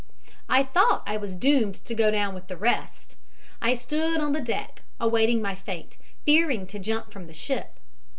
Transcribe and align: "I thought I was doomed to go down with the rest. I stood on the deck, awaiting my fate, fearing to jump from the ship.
"I 0.49 0.63
thought 0.63 1.03
I 1.05 1.17
was 1.17 1.35
doomed 1.35 1.75
to 1.75 1.93
go 1.93 2.09
down 2.09 2.33
with 2.33 2.47
the 2.47 2.57
rest. 2.57 3.15
I 3.61 3.75
stood 3.75 4.19
on 4.19 4.33
the 4.33 4.39
deck, 4.41 4.81
awaiting 4.99 5.43
my 5.43 5.53
fate, 5.53 5.97
fearing 6.25 6.65
to 6.73 6.79
jump 6.79 7.11
from 7.11 7.27
the 7.27 7.33
ship. 7.33 7.77